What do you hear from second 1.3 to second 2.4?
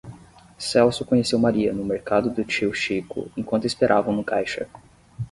maria no mercado